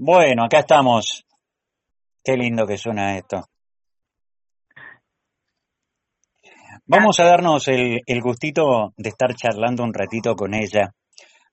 [0.00, 1.26] Bueno, acá estamos.
[2.22, 3.46] Qué lindo que suena esto.
[6.86, 10.92] Vamos a darnos el, el gustito de estar charlando un ratito con ella,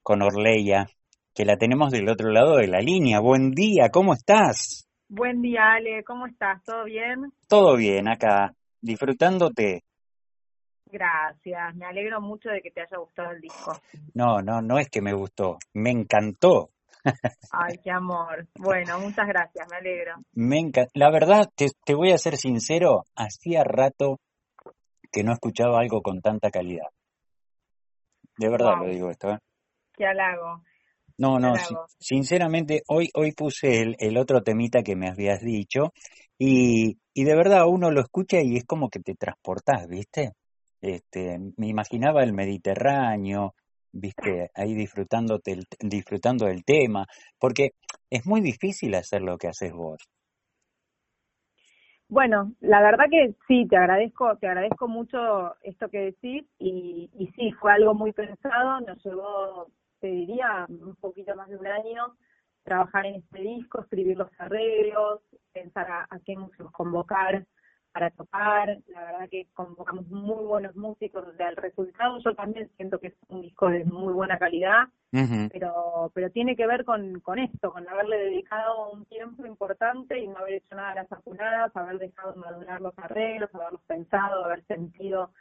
[0.03, 0.85] con Orleya,
[1.33, 3.19] que la tenemos del otro lado de la línea.
[3.19, 4.87] Buen día, ¿cómo estás?
[5.09, 6.63] Buen día, Ale, ¿cómo estás?
[6.63, 7.33] ¿Todo bien?
[7.49, 9.81] Todo bien acá, disfrutándote.
[10.85, 13.73] Gracias, me alegro mucho de que te haya gustado el disco.
[14.13, 16.74] No, no, no es que me gustó, me encantó.
[17.51, 18.47] Ay, qué amor.
[18.57, 20.15] Bueno, muchas gracias, me alegro.
[20.33, 24.19] Me enca- La verdad, te, te voy a ser sincero, hacía rato
[25.11, 26.87] que no escuchaba algo con tanta calidad.
[28.37, 29.37] De verdad Wow, lo digo esto, ¿eh?
[29.93, 30.61] qué halago,
[31.17, 31.87] No, no, halago.
[31.97, 35.93] sinceramente, hoy, hoy puse el, el otro temita que me habías dicho
[36.37, 40.33] y, y de verdad uno lo escucha y es como que te transportás, ¿viste?
[40.81, 43.55] Este, me imaginaba el Mediterráneo,
[43.95, 44.51] ¿viste?
[44.53, 47.05] Ahí disfrutándote disfrutando del tema,
[47.39, 47.71] porque
[48.09, 49.97] es muy difícil hacer lo que haces vos.
[52.07, 57.27] Bueno, la verdad que sí, te agradezco, te agradezco mucho esto que decís y, y
[57.35, 62.15] sí, fue algo muy pensado, nos llevó, te diría, un poquito más de un año
[62.63, 65.21] trabajar en este disco, escribir los arreglos,
[65.53, 67.45] pensar a, a qué músicos convocar
[67.95, 72.69] para tocar, la verdad que convocamos muy buenos músicos, o sea, el resultado yo también
[72.75, 74.89] siento que es un disco de muy buena calidad,
[75.49, 80.27] pero pero tiene que ver con, con esto, con haberle dedicado un tiempo importante y
[80.27, 84.65] no haber hecho nada a las apuradas, haber dejado madurar los arreglos, haberlos pensado, haber
[84.65, 85.31] sentido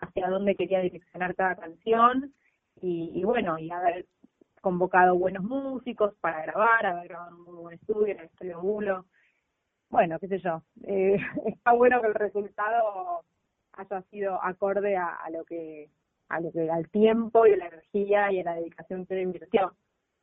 [0.00, 2.32] hacia dónde quería direccionar cada canción
[2.80, 4.06] y, y bueno, y haber
[4.60, 8.60] convocado buenos músicos para grabar, haber grabado en un muy buen estudio, en el estudio
[8.60, 9.04] Bulo.
[9.94, 11.14] Bueno, qué sé yo, eh,
[11.46, 13.22] está bueno que el resultado
[13.74, 15.88] haya sido acorde a, lo que
[16.28, 19.22] a lo que al tiempo y a la energía y a la dedicación que le
[19.22, 19.72] invirtió.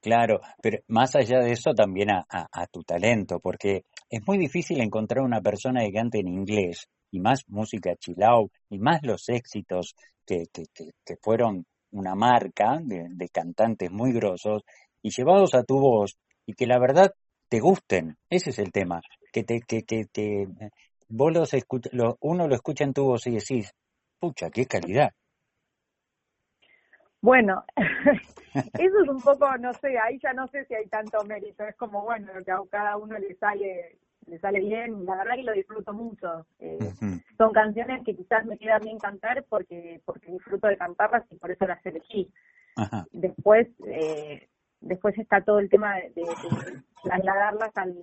[0.02, 5.24] Claro, pero más allá de eso también a, tu talento, porque es muy difícil encontrar
[5.24, 9.96] una persona que cante en inglés y más música chill out y más los éxitos
[10.26, 14.64] que, que, que, que fueron una marca de, de cantantes muy grosos
[15.02, 17.14] y llevados a tu voz y que la verdad
[17.48, 18.18] te gusten.
[18.30, 19.00] Ese es el tema,
[19.32, 20.48] que te que que, que
[21.10, 23.72] vos los escuch- lo- uno lo escucha en tu voz y decís,
[24.20, 25.12] pucha, qué calidad.
[27.22, 27.64] Bueno,
[28.56, 31.76] eso es un poco, no sé, ahí ya no sé si hay tanto mérito, es
[31.76, 33.98] como, bueno, que a cada uno le sale
[34.28, 36.46] le sale bien, la verdad que lo disfruto mucho.
[36.60, 36.78] Eh,
[37.38, 41.52] son canciones que quizás me quedan bien cantar porque porque disfruto de cantarlas y por
[41.52, 42.32] eso las elegí.
[42.76, 44.48] Ajá, Después eh,
[44.82, 46.24] después está todo el tema de,
[47.04, 47.96] trasladarlas al,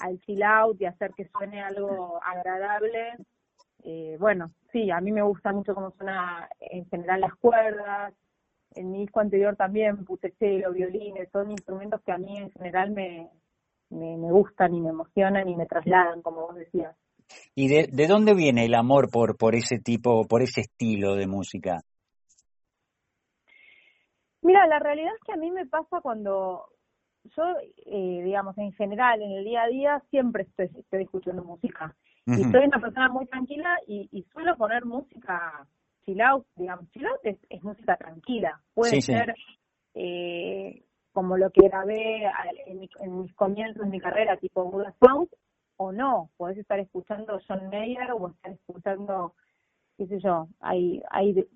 [0.00, 3.14] al chill out y hacer que suene algo agradable.
[3.84, 8.12] Eh, bueno, sí, a mí me gusta mucho cómo suena en general las cuerdas.
[8.74, 12.90] En mi disco anterior también puse cello, violines, son instrumentos que a mí en general
[12.90, 13.30] me,
[13.90, 16.94] me, me gustan y me emocionan y me trasladan, como vos decías.
[17.54, 21.26] ¿Y de, de dónde viene el amor por, por ese tipo, por ese estilo de
[21.26, 21.82] música?
[24.42, 26.66] Mira, la realidad es que a mí me pasa cuando
[27.36, 27.42] yo,
[27.86, 31.94] eh, digamos, en general, en el día a día, siempre estoy, estoy escuchando música.
[32.26, 35.66] Y soy una persona muy tranquila y, y suelo poner música
[36.04, 38.60] chill out, digamos, chill out es, es música tranquila.
[38.74, 39.12] Puede Sí, sí.
[39.12, 39.34] ser
[39.94, 42.24] eh, como lo que grabé
[42.66, 45.28] en, mi- en mis comienzos de mi carrera, tipo Buddha Sound,
[45.76, 46.30] o no.
[46.36, 49.34] Podés estar escuchando John Mayer o estar escuchando,
[49.96, 51.46] qué sé yo, hay, hay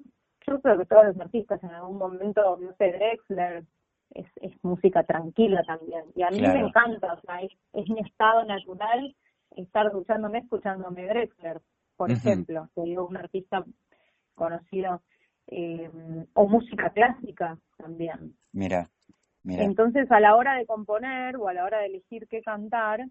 [0.47, 3.64] yo creo que todos los artistas en algún momento, no sé, Drexler,
[4.10, 6.04] es, es música tranquila también.
[6.14, 9.14] Y a mí me encanta, o sea, es, es mi estado natural
[9.56, 11.60] estar duchándome escuchándome Drexler,
[11.97, 13.64] por ejemplo, que digo, un artista
[14.34, 15.02] conocido,
[15.48, 15.91] eh,
[16.34, 18.34] o música clásica también.
[18.52, 18.91] Mira,
[19.42, 19.64] mira.
[19.64, 23.06] Entonces, a la hora de componer o a la hora de elegir qué cantar,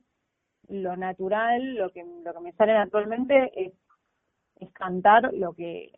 [0.68, 3.74] lo natural, lo que, lo que me sale naturalmente es,
[4.60, 5.92] es cantar lo que,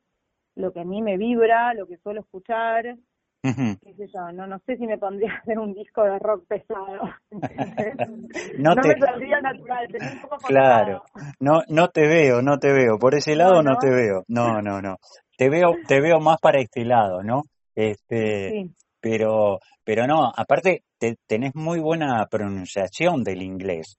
[0.56, 2.98] lo que a mí me vibra, lo que suelo escuchar,
[3.42, 6.46] qué sé yo, no, no sé si me pondría a hacer un disco de rock
[6.48, 7.02] pesado.
[8.58, 11.04] No no te, me saldría natural, un poco claro,
[11.40, 12.98] no, no te veo, no te veo.
[13.00, 14.24] Por ese lado No, no te veo.
[14.28, 14.98] No, no, no.
[15.38, 17.44] Te veo, te veo más para este lado, ¿no?
[17.76, 18.72] Este, sí.
[19.02, 23.98] pero, pero no, aparte te, tenés muy buena pronunciación del inglés.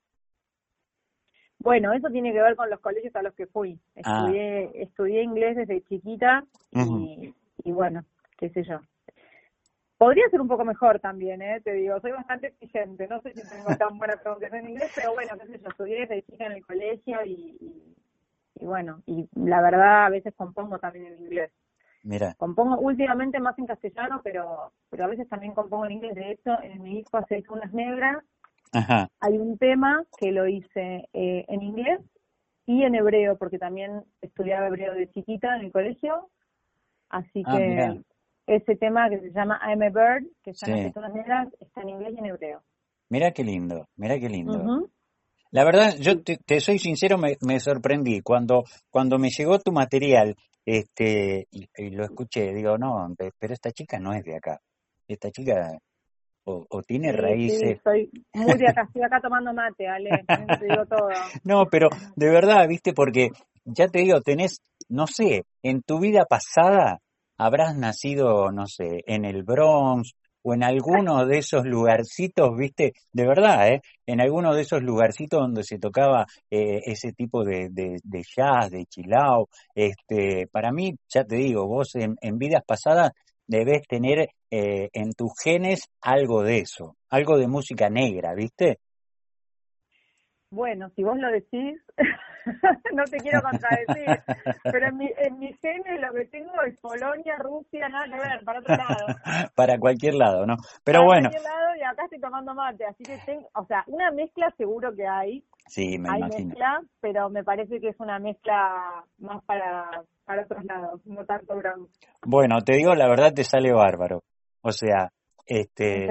[1.59, 3.79] Bueno, eso tiene que ver con los colegios a los que fui.
[4.03, 8.03] Ah, Estudié, estudié inglés desde chiquita y, y bueno,
[8.37, 8.79] qué sé yo.
[9.97, 11.61] Podría ser un poco mejor también, ¿eh?
[11.61, 15.13] Te digo, soy bastante exigente, no sé si tengo tan buena pronunciación en inglés, pero
[15.13, 17.95] bueno, qué sé yo, estudié desde chica en el colegio y, y,
[18.59, 21.51] y bueno, y la verdad a veces compongo también en inglés.
[22.03, 26.13] Mira, Compongo últimamente más en castellano, pero pero a veces también compongo en inglés.
[26.15, 28.17] De hecho, en mi disco hace unas negras
[29.19, 32.01] Hay un tema que lo hice eh, en inglés
[32.65, 36.29] y en hebreo, porque también estudiaba hebreo de chiquita en el colegio.
[37.09, 38.01] Así ah, que
[38.47, 41.89] ese tema que se llama I'm a Bird, que están las personas negras, está en
[41.89, 42.61] inglés y en hebreo.
[43.09, 44.89] Mira qué lindo, mira qué lindo.
[45.51, 50.35] La verdad, yo te, soy sincero, me, me, sorprendí cuando cuando me llegó tu material,
[50.65, 53.07] este, y, lo escuché, digo, no,
[53.39, 54.59] pero esta chica no es de acá,
[55.07, 55.77] esta chica
[56.45, 57.77] o, tiene raíces.
[57.77, 60.09] estoy muy de acá, estoy acá tomando mate, Ale,
[60.59, 61.09] te digo todo.
[61.43, 63.29] no, pero de verdad, viste, porque
[63.65, 66.99] ya te digo, tenés, no sé, en tu vida pasada
[67.37, 70.13] habrás nacido, no sé, en el Bronx
[70.43, 73.81] o en alguno de esos lugarcitos, viste, de verdad, ¿eh?
[74.05, 78.85] En alguno de esos lugarcitos donde se tocaba eh, ese tipo de, de, jazz, de
[78.85, 83.11] chilao, este, para mí, ya te digo, vos en, en vidas pasadas
[83.47, 88.79] debes tener eh, en tus genes algo de eso, algo de música negra, ¿viste?
[90.55, 91.81] Bueno, si vos lo decís,
[92.93, 94.23] no te quiero contradecir,
[94.63, 98.45] pero en mi, en mi genes lo que tengo es Polonia, Rusia, nada que ver,
[98.45, 99.05] para otro lado.
[99.55, 100.55] para cualquier lado, ¿no?
[100.85, 101.29] Pero para bueno.
[101.29, 104.95] cualquier lado y acá estoy tomando mate, así que tengo, o sea, una mezcla seguro
[104.95, 105.43] que hay.
[105.67, 106.47] Sí, me hay imagino.
[106.47, 111.57] mezcla, pero me parece que es una mezcla más para, para otros lados, no tanto
[111.57, 111.85] gran.
[112.25, 114.23] Bueno, te digo la verdad, te sale bárbaro.
[114.61, 115.11] O sea,
[115.45, 116.07] este,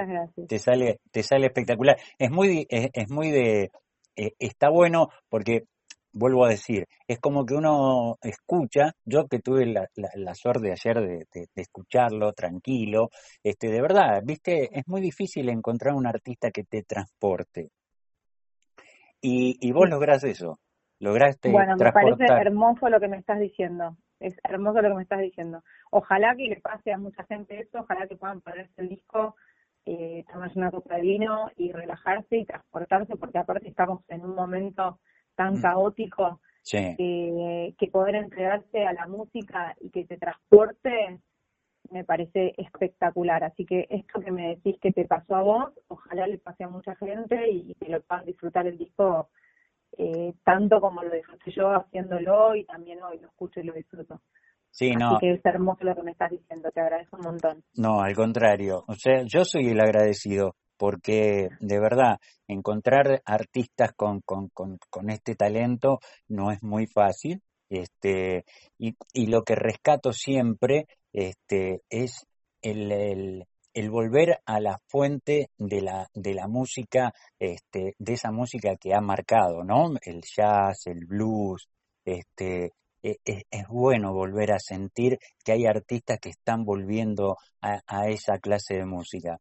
[0.47, 1.97] te sale, te sale espectacular.
[2.19, 3.70] Es muy, es, es muy de,
[4.16, 5.64] eh, está bueno porque,
[6.12, 11.00] vuelvo a decir, es como que uno escucha, yo que tuve la, la, suerte ayer
[11.00, 13.11] de, de, escucharlo tranquilo,
[13.43, 17.70] este, de verdad, viste, es muy difícil encontrar un artista que te transporte.
[19.20, 20.58] Y, y vos lográs eso,
[21.00, 25.02] lograste Bueno, me parece hermoso lo que me estás diciendo, es hermoso lo que me
[25.02, 25.62] estás diciendo.
[25.90, 29.34] Ojalá que le pase a mucha gente eso, ojalá que puedan ponerse el disco
[29.86, 34.34] eh, tomarse una copa de vino y relajarse y transportarse, porque aparte estamos en un
[34.34, 35.00] momento
[35.34, 35.62] tan mm.
[35.62, 41.20] caótico que poder entregarse a la música y que te transporte
[41.90, 43.44] me parece espectacular.
[43.44, 46.69] Así que esto que me decís que te pasó a vos, ojalá le pase a
[46.69, 49.28] mucha gente y que lo puedan disfrutar el disco
[49.96, 54.20] eh, tanto como lo disfruté yo haciéndolo y también hoy lo escucho y lo disfruto.
[54.75, 55.19] Sí, Así no.
[55.21, 57.65] que es hermoso lo que me estás diciendo, te agradezco un montón.
[57.76, 58.82] No, al contrario.
[58.88, 62.19] O sea, yo soy el agradecido porque de verdad
[62.49, 67.41] encontrar artistas con, con, con, con este talento no es muy fácil.
[67.71, 68.44] Este,
[68.76, 72.26] y, y lo que rescato siempre este, es
[72.61, 73.44] el, el,
[73.75, 78.93] el volver a la fuente de la, de la música, este, de esa música que
[78.93, 79.93] ha marcado, ¿no?
[80.05, 81.69] El jazz, el blues,
[82.05, 82.73] este,
[83.04, 88.38] e, e, es, bueno volver a sentir que hay artistas que están volviendo a, esa
[88.38, 89.38] clase de música.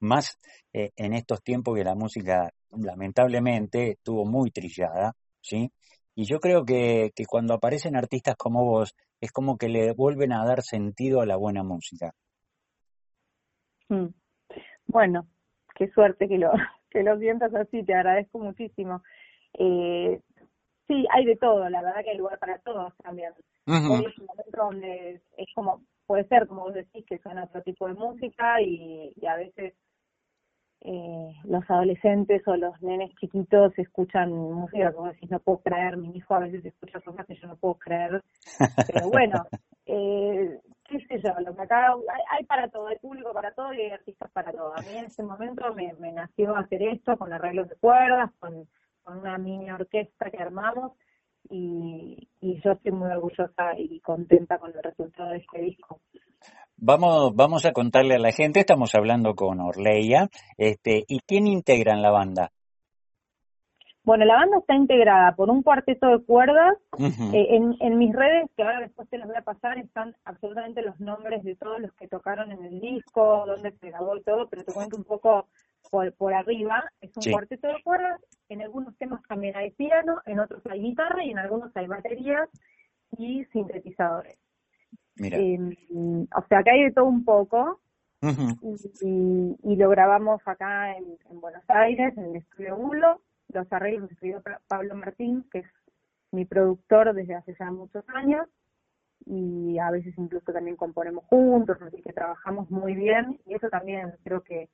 [0.00, 0.38] Más
[0.74, 5.72] eh, en estos tiempos que la música lamentablemente estuvo muy trillada, ¿sí?
[6.14, 10.32] Y yo creo que, que cuando aparecen artistas como vos, es como que le vuelven
[10.32, 12.12] a dar sentido a la buena música.
[13.88, 14.08] Mm.
[14.88, 15.26] Bueno,
[15.74, 16.50] qué suerte que lo,
[16.90, 19.02] que lo sientas así, te agradezco muchísimo.
[19.58, 20.20] Eh,
[20.86, 23.32] Sí, hay de todo, la verdad que hay lugar para todos también.
[23.66, 27.60] Hoy es un momento donde es como, puede ser, como vos decís, que suena otro
[27.62, 29.74] tipo de música y, y a veces
[30.82, 36.16] eh, los adolescentes o los nenes chiquitos escuchan música como decís, no puedo creer, mi
[36.16, 38.22] hijo a veces escucha cosas que yo no puedo creer,
[38.86, 39.44] pero bueno,
[39.86, 43.72] eh, qué sé yo, lo que acá hay, hay, para todo, hay público para todo
[43.72, 44.76] y hay artistas para todo.
[44.76, 48.68] A mí en ese momento me, me nació hacer esto con arreglos de cuerdas, con
[49.06, 50.92] con una mini orquesta que armamos
[51.48, 56.00] y, yo estoy muy orgullosa y contenta con el resultado de este disco.
[56.76, 61.94] Vamos, vamos a contarle a la gente, estamos hablando con Orleia, este, ¿y quién integra
[61.94, 62.50] en la banda?
[64.02, 66.76] Bueno, la banda está integrada por un cuarteto de cuerdas.
[66.98, 70.82] Eh, en, en mis redes, que ahora después te las voy a pasar, están absolutamente
[70.82, 74.48] los nombres de todos los que tocaron en el disco, dónde se grabó y todo,
[74.48, 75.48] pero te cuento un poco
[75.96, 76.84] por, por arriba.
[77.00, 78.20] Es un cuarteto de cuerdas.
[78.48, 82.48] En algunos temas también hay piano, en otros hay guitarra y en algunos hay baterías
[83.16, 84.38] y sintetizadores.
[85.16, 85.38] Mira.
[85.38, 85.74] Em,
[86.36, 87.80] o sea, que hay de todo un poco.
[89.02, 93.20] y, y, lo grabamos acá en, en Buenos Aires, en el estudio Bulo
[93.52, 95.66] los arreglos los escribió Pablo Martín, que es
[96.32, 98.48] mi productor desde hace ya muchos años,
[99.24, 104.14] y a veces incluso también componemos juntos, así que trabajamos muy bien, y eso también
[104.24, 104.68] creo que,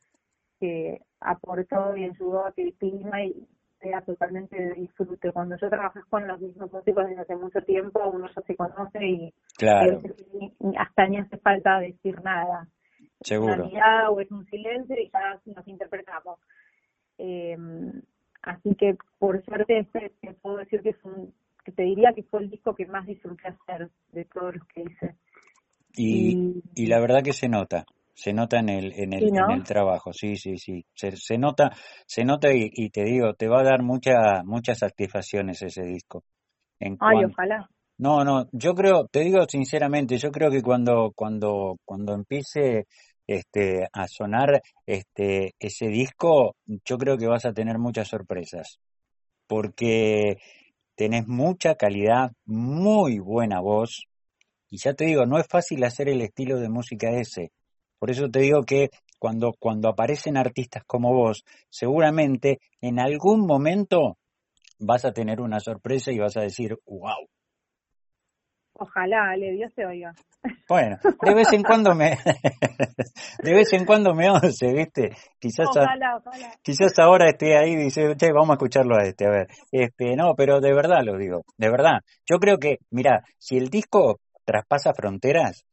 [0.63, 3.35] que aportó y ayudó a que el clima y
[3.81, 5.33] sea totalmente de disfrute.
[5.33, 9.05] Cuando yo trabajo con los mismos músicos desde hace mucho tiempo, uno ya se conoce
[9.05, 9.35] y
[10.79, 12.69] hasta ni hace falta decir nada.
[13.21, 13.67] Seguro.
[13.67, 16.39] Una o es un silencio y ya nos interpretamos.
[17.19, 17.57] Eh,
[18.43, 22.23] así que por suerte este, te puedo decir que es un, que te diría que
[22.23, 25.17] fue el disco que más disfruté hacer de todos los que hice.
[25.95, 29.65] Y, y, la verdad que se nota, se nota en el, en el, en el
[29.65, 31.71] trabajo, sí, sí, sí, se, se nota,
[32.07, 36.25] se nota y, te digo, te va a dar mucha, muchas satisfacciones ese disco.
[36.79, 37.69] En Ay, ojalá.
[37.99, 42.87] No, no, yo creo, te digo sinceramente, yo creo que cuando, cuando, cuando empiece
[43.27, 48.81] este, a sonar este, ese disco, yo creo que vas a tener muchas sorpresas,
[49.47, 50.37] porque
[50.97, 54.07] tenés mucha calidad, muy buena voz,
[54.69, 57.53] y ya te digo, no es fácil hacer el estilo de música ese.
[58.03, 64.17] Por eso te digo que cuando, cuando aparecen artistas como vos, seguramente en algún momento
[64.81, 67.29] vas a tener una sorpresa y vas a decir, wow,
[68.73, 70.13] Ojalá, le Dios te oiga.
[70.69, 72.19] Bueno, de vez en cuando me,
[73.45, 75.11] de vez en cuando me oye, ¿viste?
[75.39, 75.69] Quizás,
[76.61, 79.47] quizás ahora esté ahí y dice, che, vamos a escucharlo a este, a ver.
[79.71, 82.01] Este, no, pero de verdad lo digo, de verdad.
[82.29, 85.65] Yo creo que, mira, si el disco traspasa fronteras,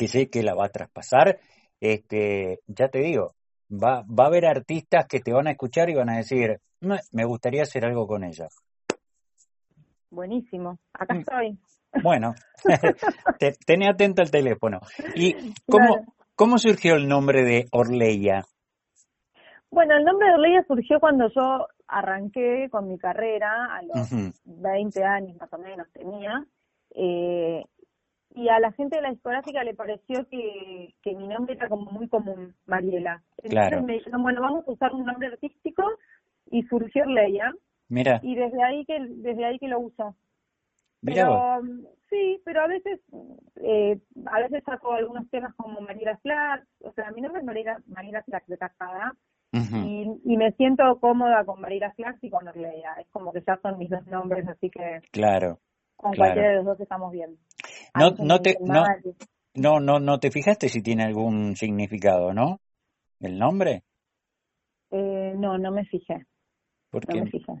[0.00, 1.40] que sé que la va a traspasar,
[1.78, 3.34] este, ya te digo,
[3.70, 7.24] va, va a haber artistas que te van a escuchar y van a decir, me
[7.26, 8.48] gustaría hacer algo con ella.
[10.08, 11.18] Buenísimo, acá mm.
[11.18, 11.58] estoy.
[12.02, 12.32] Bueno,
[13.66, 14.80] ten atento el teléfono.
[15.14, 15.98] ¿Y cómo,
[16.34, 18.46] cómo surgió el nombre de Orleya?
[19.70, 25.04] Bueno, el nombre de Orleya surgió cuando yo arranqué con mi carrera, a los 20
[25.04, 26.42] años más o menos tenía,
[26.94, 27.66] eh,
[28.34, 31.90] y a la gente de la discográfica le pareció que, que mi nombre era como
[31.90, 33.22] muy común, Mariela.
[33.42, 35.84] Entonces me dijeron, bueno, vamos a usar un nombre artístico,
[36.50, 37.52] y surgió Orleya.
[37.88, 38.20] Mira.
[38.22, 40.16] Y desde ahí que, desde ahí que lo uso.
[41.02, 41.60] pero,
[42.08, 43.00] sí, pero a veces,
[43.56, 47.78] eh, a veces saco algunos temas como María Flax, o sea, mi nombre es María,
[47.86, 49.14] María Flax de casada,
[49.52, 53.58] y, y, me siento cómoda con María Flax y con Orleia, es como que ya
[53.60, 55.58] son mis dos nombres, así que claro,
[56.00, 57.38] con cualquiera de los dos estamos bien.
[57.98, 58.84] No, no te, no,
[59.54, 62.60] no, no, no te fijaste si tiene algún significado, ¿no?
[63.20, 63.82] ¿El nombre?
[64.90, 66.26] Eh, no, no me fijé.
[66.90, 67.52] Porque no me fijé.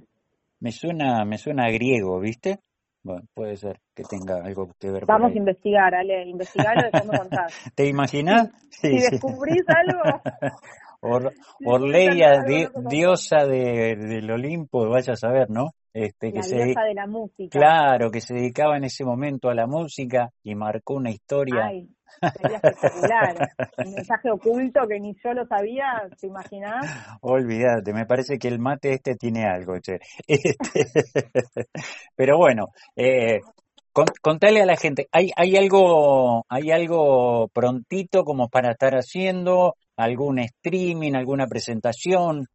[0.60, 2.60] Me suena, me suena griego, ¿viste?
[3.02, 5.06] Bueno, puede ser que tenga algo que ver.
[5.06, 7.52] Vamos a investigar, Ale, investigar y después me contás.
[7.74, 8.50] ¿Te imaginas?
[8.70, 10.22] Sí, si descubrís algo.
[11.64, 12.42] Orleia,
[12.88, 15.70] diosa de, del Olimpo, vaya a saber, ¿no?
[15.92, 17.58] Este, que se, de la música.
[17.58, 21.66] Claro, que se dedicaba en ese momento a la música y marcó una historia.
[21.66, 21.88] Ay,
[22.40, 23.48] sería espectacular.
[23.84, 26.84] Un mensaje oculto que ni yo lo sabía, ¿te imaginas?
[27.22, 29.98] Olvídate, me parece que el mate este tiene algo, che.
[30.28, 30.86] Este,
[32.14, 33.40] pero bueno, eh,
[34.22, 39.74] contale a la gente, ¿hay, ¿hay algo hay algo prontito como para estar haciendo?
[39.96, 42.46] ¿Algún streaming, alguna presentación?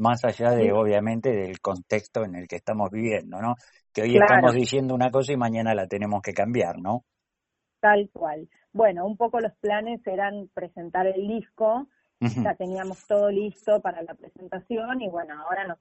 [0.00, 3.54] Más allá de, obviamente, del contexto en el que estamos viviendo, ¿no?
[3.92, 7.04] Que hoy estamos diciendo una cosa y mañana la tenemos que cambiar, ¿no?
[7.80, 8.48] Tal cual.
[8.72, 11.86] Bueno, un poco los planes eran presentar el disco,
[12.20, 15.78] ya teníamos todo listo para la presentación y bueno, ahora nos,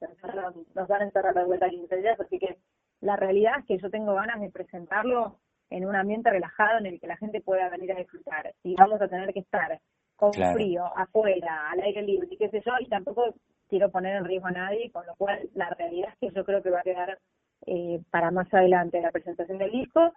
[0.73, 2.57] nos van a encerrar de vuelta 15 días, así que
[3.01, 6.99] la realidad es que yo tengo ganas de presentarlo en un ambiente relajado en el
[6.99, 8.53] que la gente pueda venir a disfrutar.
[8.63, 9.79] Y vamos a tener que estar
[10.15, 13.33] con frío, afuera, al aire libre y qué sé yo, y tampoco
[13.69, 16.61] quiero poner en riesgo a nadie, con lo cual la realidad es que yo creo
[16.61, 17.19] que va a quedar
[17.65, 20.13] eh, para más adelante la presentación del disco.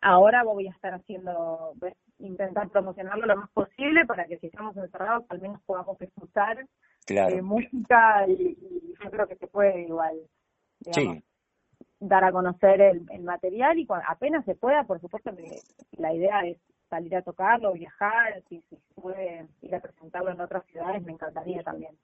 [0.00, 4.76] Ahora voy a estar haciendo, pues, intentar promocionarlo lo más posible para que si estamos
[4.76, 6.66] encerrados al menos podamos escuchar
[7.08, 8.56] eh, música y,
[9.02, 10.16] yo creo que se puede igual
[12.00, 15.60] dar a conocer el, material y apenas se pueda, por supuesto que
[15.96, 20.40] la idea es salir a tocarlo, viajar, si, si se puede ir a presentarlo en
[20.40, 21.96] otras ciudades, me encantaría también.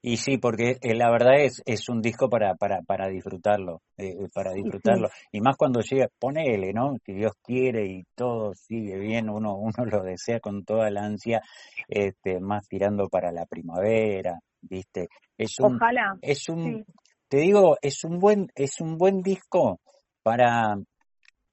[0.00, 4.10] Y sí, porque eh, la verdad es, es un disco para, para, para disfrutarlo, eh,
[4.10, 5.08] eh, para disfrutarlo.
[5.32, 6.96] Y más cuando llega, ponele, ¿no?
[7.02, 11.42] Que Dios quiere y todo sigue bien, uno, uno lo desea con toda la ansia,
[11.88, 15.08] este, más tirando para la primavera, ¿viste?
[15.36, 16.16] Es un, Ojalá.
[16.22, 16.84] Es un,
[17.28, 19.80] te digo, es un buen, es un buen disco
[20.22, 20.76] para,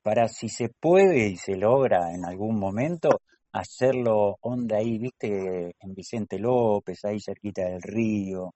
[0.03, 3.09] para si se puede y se logra en algún momento,
[3.59, 8.53] hacerlo onda ahí, viste, en Vicente López, ahí cerquita del río.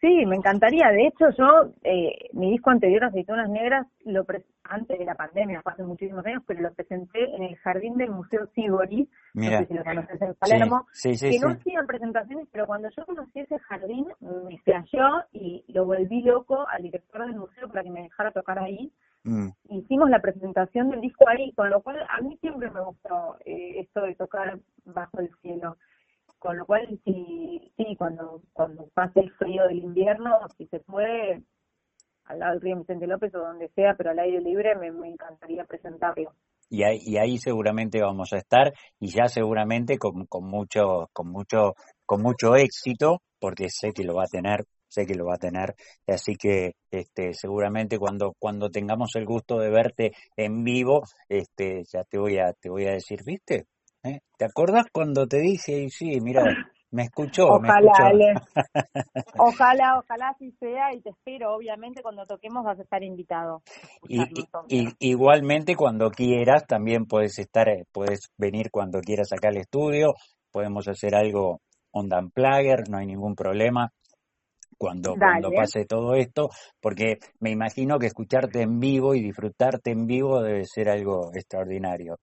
[0.00, 0.90] Sí, me encantaría.
[0.90, 4.24] De hecho, yo, eh, mi disco anterior, Aceitunas Negras, lo
[4.62, 8.46] antes de la pandemia, hace muchísimos años, pero lo presenté en el jardín del Museo
[8.54, 13.04] Sibori, no sé si lo conoces en Palermo, que no hacían presentaciones, pero cuando yo
[13.06, 17.90] conocí ese jardín, me flasheó y lo volví loco al director del museo para que
[17.90, 18.92] me dejara tocar ahí.
[19.24, 19.48] Mm.
[19.70, 23.80] Hicimos la presentación del disco ahí, con lo cual a mí siempre me gustó eh,
[23.80, 25.76] esto de tocar bajo el cielo.
[26.38, 31.42] Con lo cual sí, sí cuando, cuando pase el frío del invierno, si se puede,
[32.24, 35.08] al lado del río Vicente López o donde sea, pero al aire libre, me, me
[35.08, 36.32] encantaría presentarlo.
[36.70, 41.30] Y ahí, y ahí seguramente vamos a estar y ya seguramente con, con mucho con
[41.30, 45.36] mucho con mucho éxito porque sé que lo va a tener sé que lo va
[45.36, 45.74] a tener
[46.06, 52.04] así que este seguramente cuando cuando tengamos el gusto de verte en vivo este ya
[52.04, 53.64] te voy a te voy a decir viste
[54.04, 54.20] ¿Eh?
[54.36, 56.44] te acordás cuando te dije y sí mira
[56.90, 58.34] me escuchó, ojalá, me
[59.38, 63.62] ojalá, ojalá así sea y te espero, obviamente cuando toquemos vas a estar invitado.
[64.08, 70.14] Y, igualmente cuando quieras también puedes estar, eh, puedes venir cuando quieras acá al estudio,
[70.50, 73.92] podemos hacer algo on Plagger, no hay ningún problema.
[74.78, 76.50] Cuando, cuando pase todo esto,
[76.80, 82.16] porque me imagino que escucharte en vivo y disfrutarte en vivo debe ser algo extraordinario.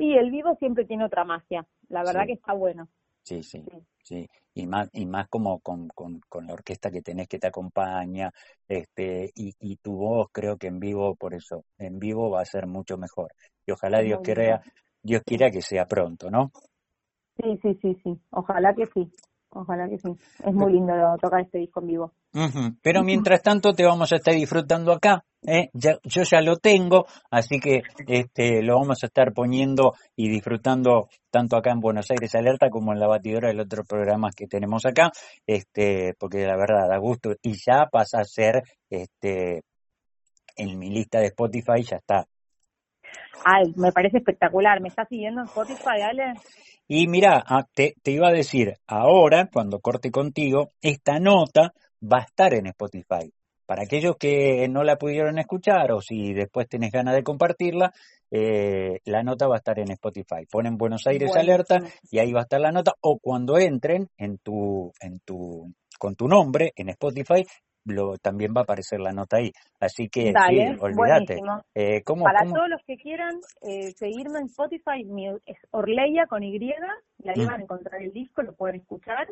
[0.00, 2.88] Sí, el vivo siempre tiene otra magia, la verdad que está bueno.
[3.22, 3.62] Sí, sí,
[4.02, 7.48] sí, Y más, y más como con, con, con, la orquesta que tenés que te
[7.48, 8.30] acompaña,
[8.66, 12.46] este, y, y tu voz creo que en vivo, por eso, en vivo va a
[12.46, 13.34] ser mucho mejor.
[13.66, 14.62] Y ojalá Dios quiera,
[15.02, 16.50] Dios quiera que sea pronto, ¿no?
[17.36, 18.18] Sí, sí, sí, sí.
[18.30, 19.12] Ojalá que sí.
[19.52, 20.08] Ojalá que sí.
[20.44, 22.12] Es muy lindo tocar este disco en vivo.
[22.82, 25.24] Pero mientras tanto te vamos a estar disfrutando acá.
[25.42, 25.70] ¿eh?
[25.72, 31.08] Ya, yo ya lo tengo, así que este, lo vamos a estar poniendo y disfrutando
[31.30, 34.84] tanto acá en Buenos Aires Alerta como en la batidora del otro programa que tenemos
[34.84, 35.10] acá,
[35.46, 39.62] este, porque la verdad da gusto y ya pasa a ser este,
[40.56, 42.26] en mi lista de Spotify, ya está.
[43.44, 44.80] Ay, me parece espectacular.
[44.80, 46.34] ¿Me estás siguiendo en Spotify, Ale?
[46.88, 52.18] Y mira, ah, te, te iba a decir, ahora, cuando corte contigo, esta nota va
[52.18, 53.32] a estar en Spotify.
[53.64, 57.92] Para aquellos que no la pudieron escuchar o si después tenés ganas de compartirla,
[58.30, 60.46] eh, la nota va a estar en Spotify.
[60.50, 62.94] Ponen Buenos Aires Alerta y ahí va a estar la nota.
[63.00, 67.46] O cuando entren en tu, en tu, con tu nombre en Spotify,
[67.84, 69.52] lo, también va a aparecer la nota ahí.
[69.80, 71.40] Así que sí, olvídate.
[71.74, 75.06] Eh, Para todos los que quieran eh, seguirme en Spotify,
[75.46, 77.46] es Orleya con Y, y ahí mm.
[77.46, 79.28] van a encontrar el disco, lo pueden escuchar.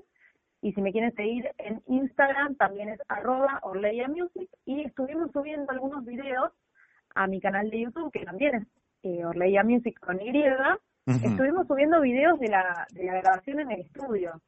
[0.61, 4.51] Y si me quieren seguir en Instagram, también es arroba Orleya Music.
[4.65, 6.53] Y estuvimos subiendo algunos videos
[7.15, 8.67] a mi canal de YouTube, que también es
[9.05, 10.33] eh, Orleya Music con Y.
[11.07, 14.41] Estuvimos subiendo videos de la, de la grabación en el estudio.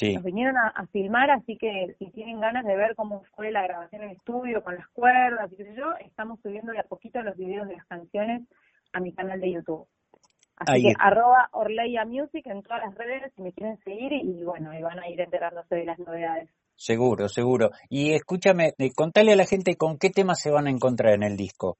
[0.00, 4.02] Nos vinieron a, filmar, así que si tienen ganas de ver cómo fue la grabación
[4.02, 7.36] en estudio con las cuerdas y qué sé yo, estamos subiendo de a poquito los
[7.36, 8.42] videos de las canciones
[8.92, 9.86] a mi canal de YouTube.
[10.56, 14.72] Así que arroba Orleia Music en todas las redes si me quieren seguir y, bueno,
[14.76, 16.50] y van a ir enterándose de las novedades.
[16.76, 17.70] Seguro, seguro.
[17.88, 21.22] Y escúchame, eh, contale a la gente con qué temas se van a encontrar en
[21.22, 21.78] el disco.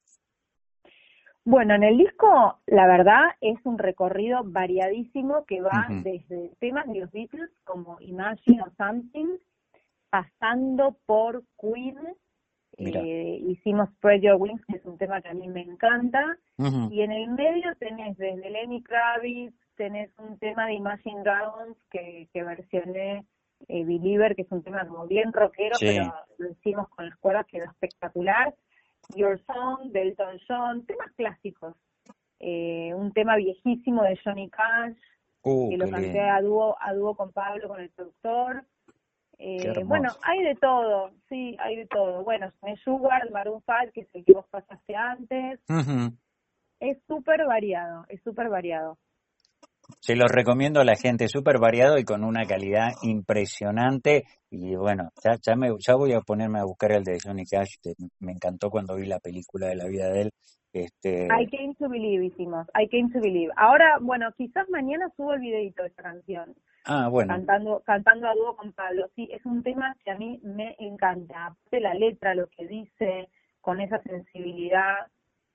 [1.46, 7.00] Bueno, en el disco, la verdad, es un recorrido variadísimo que va desde temas de
[7.00, 9.36] los Beatles como Imagine o Something,
[10.08, 11.98] pasando por Queen.
[12.78, 16.38] Eh, hicimos Spread Your Wings, que es un tema que a mí me encanta.
[16.90, 22.28] Y en el medio tenés desde Lenny Kravitz, tenés un tema de Imagine Dragons que,
[22.32, 23.26] que versioné
[23.68, 27.46] eh, Believer, que es un tema como bien rockero, pero lo hicimos con las cuerdas,
[27.46, 28.54] quedó espectacular.
[29.14, 31.74] Your Song de Elton John, temas clásicos.
[32.40, 34.96] Eh, un tema viejísimo de Johnny Cash,
[35.42, 38.64] uh, que lo canté a dúo, a dúo con Pablo, con el productor.
[39.38, 42.22] Eh, bueno, hay de todo, sí, hay de todo.
[42.22, 42.52] Bueno,
[42.84, 45.60] Sugar, Maroon 5, que es el que vos pasaste antes.
[46.80, 48.98] Es súper variado, es súper variado.
[50.00, 54.24] Se los recomiendo a la gente, súper variado y con una calidad impresionante.
[54.50, 57.76] Y bueno, ya, ya, me, ya voy a ponerme a buscar el de Johnny Cash,
[57.82, 60.30] que me encantó cuando vi la película de la vida de él.
[60.72, 61.26] Este...
[61.26, 63.52] I came to believe, hicimos, I came to believe.
[63.56, 66.54] Ahora, bueno, quizás mañana subo el videito de esta canción.
[66.84, 67.32] Ah, bueno.
[67.32, 69.08] Cantando, cantando a dúo con Pablo.
[69.14, 71.56] Sí, es un tema que a mí me encanta.
[71.70, 73.28] De la letra, lo que dice,
[73.60, 75.06] con esa sensibilidad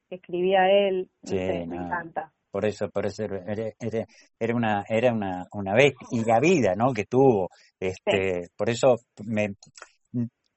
[0.10, 5.74] que escribía él, me encanta por eso, por eso era, era, una, era una, una
[5.74, 6.94] vez y la vida, ¿no?
[6.94, 9.56] Que tuvo, este, por eso me,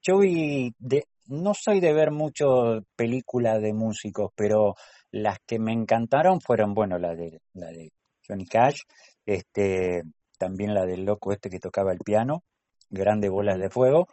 [0.01, 4.75] yo vi, de, no soy de ver mucho películas de músicos, pero
[5.11, 7.91] las que me encantaron fueron, bueno, la de, la de
[8.27, 8.81] Johnny Cash,
[9.25, 10.03] este,
[10.37, 12.43] también la del loco este que tocaba el piano,
[12.89, 14.07] Grande Bolas de Fuego,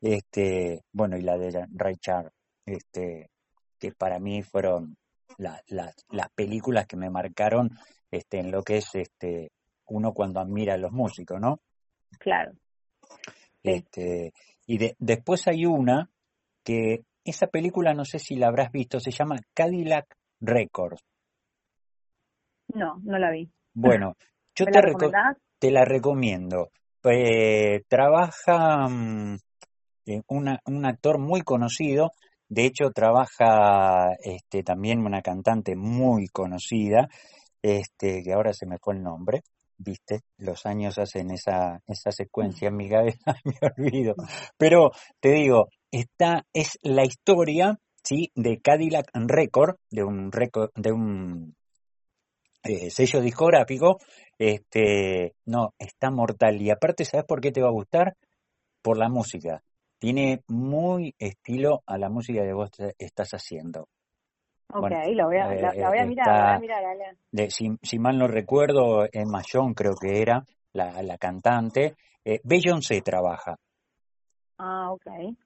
[0.00, 2.32] este, bueno, y la de Ray Charles,
[2.64, 3.30] este,
[3.78, 4.96] que para mí fueron
[5.38, 7.70] la, las películas que me marcaron
[8.10, 9.50] este, en lo que es este
[9.88, 11.60] uno cuando admira a los músicos, ¿no?
[12.18, 12.52] Claro.
[13.62, 14.32] Este,
[14.66, 16.10] y de, después hay una
[16.64, 21.02] que esa película no sé si la habrás visto, se llama Cadillac Records.
[22.68, 23.50] No, no la vi.
[23.74, 24.16] Bueno,
[24.54, 24.80] yo te
[25.58, 26.70] te la recomiendo.
[27.04, 29.38] Eh, trabaja mm,
[30.28, 32.12] una, un actor muy conocido,
[32.48, 37.08] de hecho trabaja este, también una cantante muy conocida,
[37.62, 39.42] este, que ahora se me fue el nombre,
[39.78, 44.14] viste, los años hacen esa, esa secuencia en mi cabeza, me olvido.
[44.56, 48.30] Pero te digo, esta es la historia, ¿sí?
[48.34, 51.56] De Cadillac Record, de un, record, de un
[52.62, 53.98] eh, sello discográfico,
[54.38, 56.60] este, no, está mortal.
[56.60, 58.16] Y aparte, ¿sabes por qué te va a gustar?
[58.82, 59.62] Por la música.
[59.98, 63.88] Tiene muy estilo a la música que vos estás haciendo.
[64.68, 67.78] Ok, lo voy a, la, voy a eh, mirar, la voy a mirar, De, si,
[67.82, 71.94] si, mal no recuerdo, Emma John creo que era la, la cantante.
[72.24, 73.56] Eh, Beyoncé trabaja.
[74.58, 75.36] Ah, ok.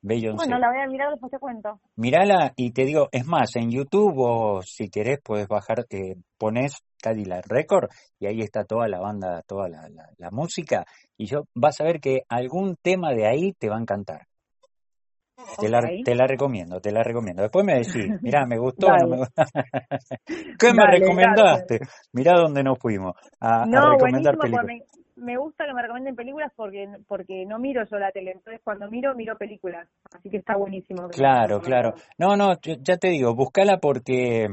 [0.00, 1.80] Bueno, la voy a mirar, después te cuento.
[1.96, 6.84] Mirala y te digo, es más, en YouTube o si querés puedes bajar, eh, pones
[7.02, 7.90] Cadillac Record
[8.20, 10.86] y ahí está toda la banda, toda la, la, música
[11.18, 14.26] y yo vas a ver que algún tema de ahí te va a encantar.
[15.60, 17.42] Te, la, te la recomiendo, te la recomiendo.
[17.42, 19.42] Después me decís, mirá, me gustó, no me gustó.
[20.58, 21.80] ¿Qué me recomendaste?
[22.12, 24.82] Mirá dónde nos fuimos a, recomendar películas
[25.18, 28.88] me gusta que me recomienden películas porque porque no miro yo la tele, entonces cuando
[28.88, 31.08] miro, miro películas, así que está buenísimo.
[31.08, 31.94] Claro, claro.
[32.18, 34.46] No, no, ya te digo, búscala porque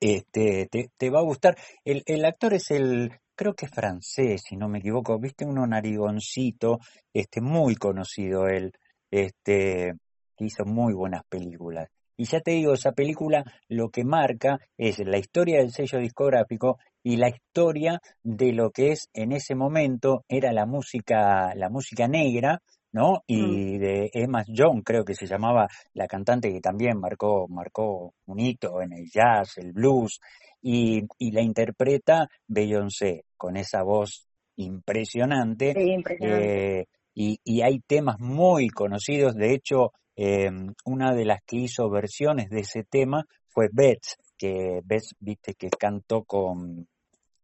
[0.00, 1.56] este te, te va a gustar.
[1.84, 5.66] El, el actor es el, creo que es francés, si no me equivoco, viste uno
[5.66, 6.80] narigoncito,
[7.12, 8.72] este, muy conocido él,
[9.10, 9.94] este,
[10.38, 11.88] hizo muy buenas películas.
[12.16, 16.78] Y ya te digo, esa película lo que marca es la historia del sello discográfico
[17.02, 22.08] y la historia de lo que es en ese momento era la música, la música
[22.08, 23.22] negra, ¿no?
[23.26, 23.78] Y mm.
[23.78, 28.80] de Emma John, creo que se llamaba la cantante que también marcó, marcó un hito
[28.80, 30.18] en el jazz, el blues,
[30.62, 35.74] y, y la interpreta Beyoncé, con esa voz impresionante.
[36.20, 40.50] Eh, y, y, hay temas muy conocidos, de hecho, eh,
[40.84, 44.04] una de las que hizo versiones de ese tema fue Beth,
[44.36, 46.86] que Beth, viste, que cantó con,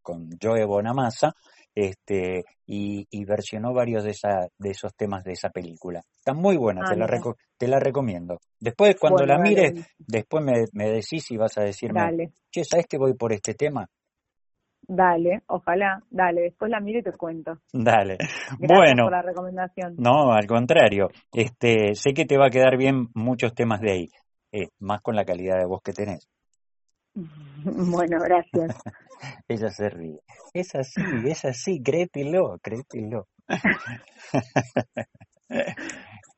[0.02, 1.34] con Joe Bonamassa,
[1.74, 6.02] este, y, y, versionó varios de, esa, de esos temas de esa película.
[6.14, 7.06] Está muy buena, te, la
[7.56, 8.40] te la recomiendo.
[8.60, 12.32] Después, cuando la mires, después me, me, decís y vas a decirme, dale.
[12.50, 13.88] che, ¿sabes que voy por este tema?
[14.82, 17.58] Dale, ojalá, dale, después la miro y te cuento.
[17.72, 18.18] Dale.
[18.58, 19.04] bueno.
[19.04, 19.94] por la recomendación.
[19.96, 21.08] No, al contrario.
[21.32, 24.08] Este, sé que te va a quedar bien muchos temas de ahí,
[24.50, 26.28] eh, más con la calidad de voz que tenés.
[27.64, 28.76] Bueno, gracias.
[29.48, 30.18] Ella se ríe.
[30.52, 33.28] Es así, es así, créetelo, créetelo.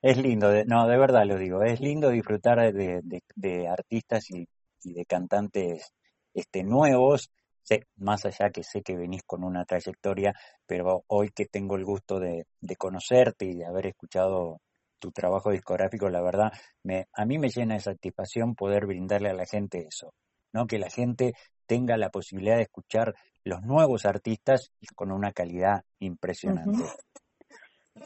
[0.02, 3.00] es lindo, no, de verdad lo digo, es lindo disfrutar de,
[3.35, 4.46] de, artistas y,
[4.85, 5.92] de cantantes
[6.35, 7.30] este, nuevos,
[7.64, 10.35] sé, más allá que sé que venís con una trayectoria,
[10.66, 14.61] pero hoy que tengo el gusto de, de conocerte y de haber escuchado
[14.98, 19.35] tu trabajo discográfico, la verdad, me, a mí me llena de satisfacción poder brindarle a
[19.35, 20.14] la gente eso,
[20.53, 20.66] ¿no?
[20.66, 21.33] Que la gente
[21.66, 26.85] tenga la posibilidad de escuchar los nuevos artistas con una calidad impresionante.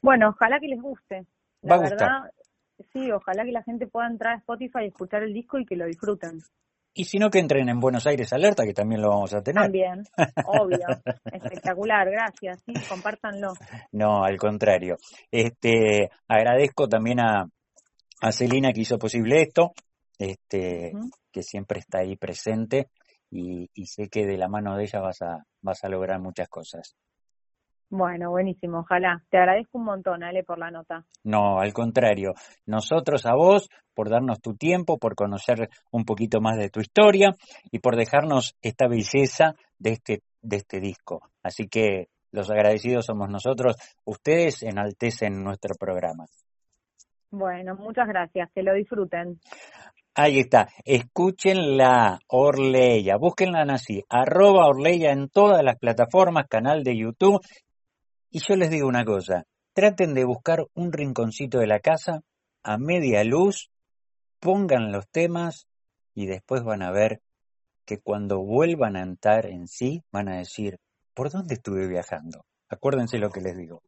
[0.03, 1.27] Bueno, ojalá que les guste.
[1.63, 2.31] La verdad,
[2.93, 5.77] sí, ojalá que la gente pueda entrar a Spotify y escuchar el disco y que
[5.77, 6.41] lo disfruten.
[6.95, 9.63] Y si no, que entren en Buenos Aires Alerta, que también lo vamos a tener.
[9.63, 10.05] También,
[10.47, 10.87] obvio.
[11.33, 12.63] Espectacular, gracias.
[12.67, 13.53] Sí, compártanlo.
[13.93, 14.97] No, al contrario.
[15.31, 17.49] Este, agradezco también a,
[18.21, 19.73] a Celina que hizo posible esto,
[20.19, 20.93] este,
[21.31, 22.89] que siempre está ahí presente
[23.31, 26.49] y, y, sé que de la mano de ella vas a, vas a lograr muchas
[26.49, 26.97] cosas.
[27.91, 29.23] Bueno, buenísimo, ojalá.
[29.31, 31.05] Te agradezco un montón, Ale, por la nota.
[31.25, 32.35] No, al contrario.
[32.67, 37.31] Nosotros a vos por darnos tu tiempo, por conocer un poquito más de tu historia
[37.71, 41.31] y por dejarnos esta belleza de este, de este disco.
[41.43, 43.77] Así que los agradecidos somos nosotros.
[44.05, 46.27] Ustedes enaltecen nuestro programa.
[47.31, 48.51] Bueno, muchas gracias.
[48.55, 49.41] Que lo disfruten.
[50.15, 50.69] Ahí está.
[50.85, 53.17] Escúchenla, Orleya.
[53.17, 54.05] Búsquenla así.
[54.11, 57.41] Arroba Orleya en todas las plataformas, canal de YouTube
[58.31, 62.21] y yo les digo una cosa, traten de buscar un rinconcito de la casa
[62.63, 63.71] a media luz,
[64.41, 65.67] pongan los temas
[66.15, 67.21] y después van a ver
[67.85, 70.79] que cuando vuelvan a entrar en sí van a decir,
[71.15, 72.45] ¿por dónde estuve viajando?
[72.69, 73.83] Acuérdense lo que les digo.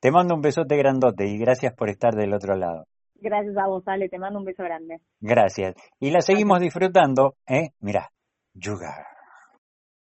[0.00, 2.86] Te mando un besote grandote y gracias por estar del otro lado.
[3.16, 4.96] Gracias a vos, Ale, te mando un beso grande.
[5.20, 5.74] Gracias.
[5.98, 7.72] Y la seguimos disfrutando, ¿eh?
[7.80, 8.10] Mirá,
[8.54, 9.19] Yugar.